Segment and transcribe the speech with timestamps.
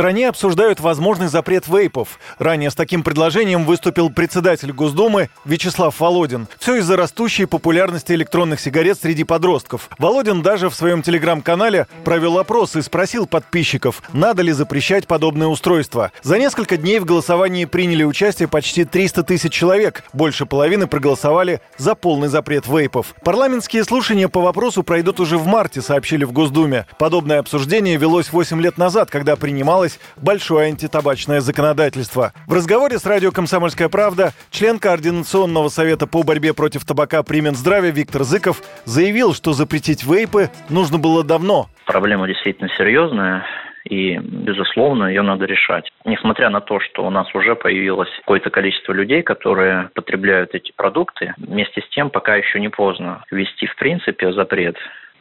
[0.00, 2.18] Стране обсуждают возможный запрет вейпов.
[2.38, 6.48] Ранее с таким предложением выступил председатель Госдумы Вячеслав Володин.
[6.58, 9.90] Все из-за растущей популярности электронных сигарет среди подростков.
[9.98, 16.12] Володин даже в своем телеграм-канале провел опрос и спросил подписчиков, надо ли запрещать подобные устройства.
[16.22, 20.04] За несколько дней в голосовании приняли участие почти 300 тысяч человек.
[20.14, 23.14] Больше половины проголосовали за полный запрет вейпов.
[23.22, 26.86] Парламентские слушания по вопросу пройдут уже в марте, сообщили в Госдуме.
[26.96, 32.32] Подобное обсуждение велось 8 лет назад, когда принимали принималось большое антитабачное законодательство.
[32.46, 37.90] В разговоре с радио «Комсомольская правда» член Координационного совета по борьбе против табака при Минздраве
[37.90, 41.66] Виктор Зыков заявил, что запретить вейпы нужно было давно.
[41.86, 43.44] Проблема действительно серьезная
[43.84, 45.88] и, безусловно, ее надо решать.
[46.04, 51.34] Несмотря на то, что у нас уже появилось какое-то количество людей, которые потребляют эти продукты,
[51.38, 54.76] вместе с тем пока еще не поздно ввести, в принципе, запрет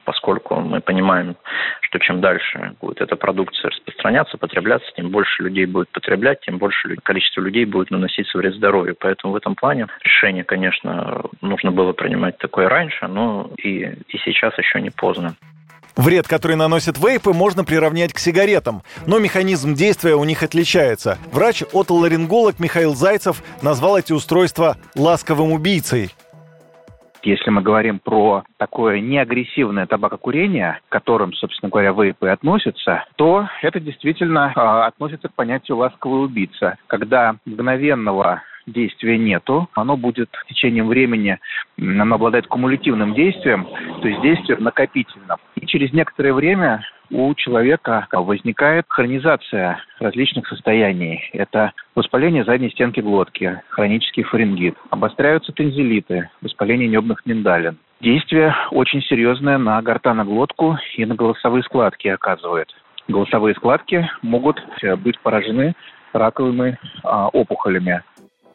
[0.09, 1.35] поскольку мы понимаем,
[1.89, 6.95] что чем дальше будет эта продукция распространяться, потребляться, тем больше людей будет потреблять, тем больше
[7.03, 8.95] количество людей будет наносить вред здоровью.
[8.99, 14.55] Поэтому в этом плане решение, конечно, нужно было принимать такое раньше, но и, и сейчас
[14.57, 15.35] еще не поздно.
[15.95, 21.17] Вред, который наносят вейпы, можно приравнять к сигаретам, но механизм действия у них отличается.
[21.33, 26.13] Врач-отоларинголог Михаил Зайцев назвал эти устройства «ласковым убийцей».
[27.23, 33.79] Если мы говорим про такое неагрессивное табакокурение, к которым, собственно говоря, вейпы относятся, то это
[33.79, 40.87] действительно э, относится к понятию «ласковый убийца», когда мгновенного действия нету, оно будет с течением
[40.87, 41.39] времени,
[41.77, 43.67] оно обладает кумулятивным действием,
[44.01, 45.37] то есть действием накопительным.
[45.55, 51.29] И через некоторое время у человека возникает хронизация различных состояний.
[51.33, 57.77] Это воспаление задней стенки глотки, хронический фарингит, обостряются тензилиты, воспаление небных миндалин.
[58.01, 62.69] Действие очень серьезное на гортаноглотку и на голосовые складки оказывает.
[63.07, 64.63] Голосовые складки могут
[64.99, 65.73] быть поражены
[66.13, 68.03] раковыми а, опухолями.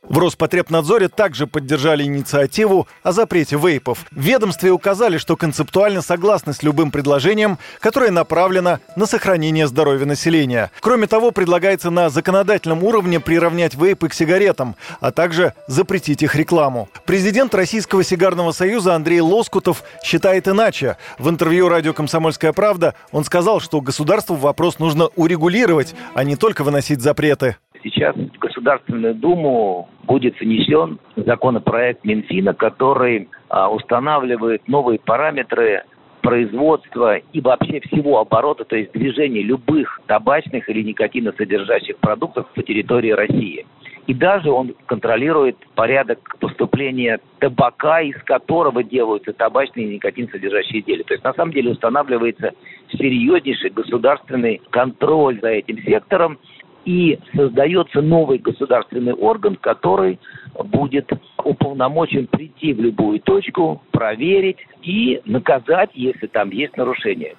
[0.08, 4.04] В Роспотребнадзоре также поддержали инициативу о запрете вейпов.
[4.10, 10.70] В ведомстве указали, что концептуально согласны с любым предложением, которое направлено на сохранение здоровья населения.
[10.80, 16.88] Кроме того, предлагается на законодательном уровне приравнять вейпы к сигаретам, а также запретить их рекламу.
[17.06, 20.98] Президент Российского сигарного союза Андрей Лоскутов считает иначе.
[21.18, 26.62] В интервью радио «Комсомольская правда» он сказал, что государству вопрос нужно урегулировать, а не только
[26.62, 27.56] выносить запреты.
[27.82, 35.84] Сейчас в Государственную Думу будет внесен законопроект Минфина, который а, устанавливает новые параметры
[36.24, 43.10] производства и вообще всего оборота, то есть движения любых табачных или никотиносодержащих продуктов по территории
[43.10, 43.66] России.
[44.06, 51.04] И даже он контролирует порядок поступления табака, из которого делаются табачные и никотин-содержащие изделия.
[51.04, 52.52] То есть на самом деле устанавливается
[52.92, 56.38] серьезнейший государственный контроль за этим сектором
[56.84, 60.18] и создается новый государственный орган, который
[60.64, 61.10] будет
[61.42, 67.34] уполномочен прийти в любую точку, проверить и наказать, если там есть нарушения.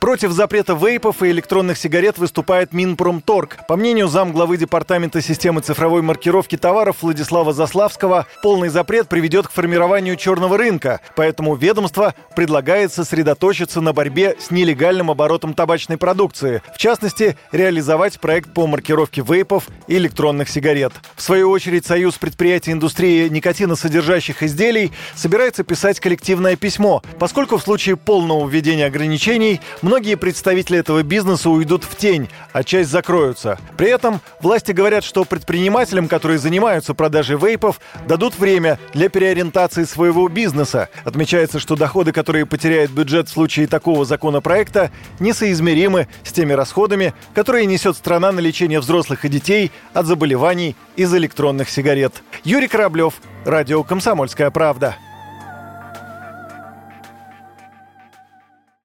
[0.00, 3.58] Против запрета вейпов и электронных сигарет выступает Минпромторг.
[3.68, 10.16] По мнению замглавы Департамента системы цифровой маркировки товаров Владислава Заславского, полный запрет приведет к формированию
[10.16, 17.36] черного рынка, поэтому ведомство предлагает сосредоточиться на борьбе с нелегальным оборотом табачной продукции, в частности,
[17.52, 20.92] реализовать проект по маркировке вейпов и электронных сигарет.
[21.16, 27.96] В свою очередь, Союз предприятий индустрии никотиносодержащих изделий собирается писать коллективное письмо, поскольку в случае
[27.96, 33.58] полного введения ограничений Многие представители этого бизнеса уйдут в тень, а часть закроются.
[33.76, 40.28] При этом власти говорят, что предпринимателям, которые занимаются продажей вейпов, дадут время для переориентации своего
[40.28, 40.88] бизнеса.
[41.04, 44.90] Отмечается, что доходы, которые потеряет бюджет в случае такого законопроекта,
[45.20, 51.14] несоизмеримы с теми расходами, которые несет страна на лечение взрослых и детей от заболеваний из
[51.14, 52.22] электронных сигарет.
[52.44, 53.14] Юрий Кораблев,
[53.44, 54.96] Радио «Комсомольская правда».